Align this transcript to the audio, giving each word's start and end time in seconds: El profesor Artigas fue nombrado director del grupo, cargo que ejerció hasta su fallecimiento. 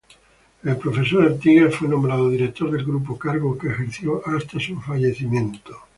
El 0.63 0.77
profesor 0.77 1.25
Artigas 1.27 1.75
fue 1.75 1.87
nombrado 1.87 2.27
director 2.31 2.71
del 2.71 2.83
grupo, 2.83 3.19
cargo 3.19 3.55
que 3.55 3.67
ejerció 3.67 4.25
hasta 4.27 4.59
su 4.59 4.81
fallecimiento. 4.81 5.75